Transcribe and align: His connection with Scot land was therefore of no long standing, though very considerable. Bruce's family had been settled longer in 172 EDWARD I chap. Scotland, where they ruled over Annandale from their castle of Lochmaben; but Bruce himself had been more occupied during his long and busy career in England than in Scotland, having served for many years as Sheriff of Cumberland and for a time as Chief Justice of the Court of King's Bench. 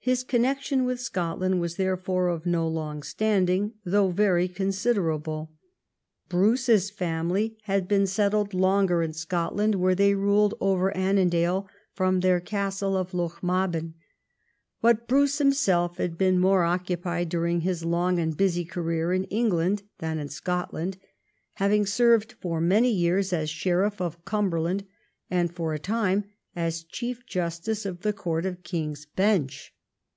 His 0.00 0.24
connection 0.24 0.86
with 0.86 1.00
Scot 1.00 1.38
land 1.38 1.60
was 1.60 1.76
therefore 1.76 2.28
of 2.28 2.46
no 2.46 2.66
long 2.66 3.02
standing, 3.02 3.74
though 3.84 4.08
very 4.10 4.48
considerable. 4.48 5.52
Bruce's 6.30 6.88
family 6.88 7.58
had 7.64 7.86
been 7.86 8.06
settled 8.06 8.54
longer 8.54 9.02
in 9.02 9.10
172 9.12 9.12
EDWARD 9.12 9.12
I 9.12 9.12
chap. 9.12 9.28
Scotland, 9.28 9.74
where 9.74 9.94
they 9.94 10.14
ruled 10.14 10.54
over 10.62 10.96
Annandale 10.96 11.68
from 11.92 12.20
their 12.20 12.40
castle 12.40 12.96
of 12.96 13.12
Lochmaben; 13.12 13.96
but 14.80 15.06
Bruce 15.06 15.36
himself 15.36 15.98
had 15.98 16.16
been 16.16 16.38
more 16.40 16.64
occupied 16.64 17.28
during 17.28 17.60
his 17.60 17.84
long 17.84 18.18
and 18.18 18.34
busy 18.34 18.64
career 18.64 19.12
in 19.12 19.24
England 19.24 19.82
than 19.98 20.18
in 20.18 20.30
Scotland, 20.30 20.96
having 21.56 21.84
served 21.84 22.32
for 22.40 22.62
many 22.62 22.88
years 22.90 23.34
as 23.34 23.50
Sheriff 23.50 24.00
of 24.00 24.24
Cumberland 24.24 24.86
and 25.30 25.52
for 25.52 25.74
a 25.74 25.78
time 25.78 26.24
as 26.56 26.82
Chief 26.82 27.26
Justice 27.26 27.84
of 27.84 28.00
the 28.00 28.14
Court 28.14 28.46
of 28.46 28.62
King's 28.62 29.04
Bench. 29.04 29.74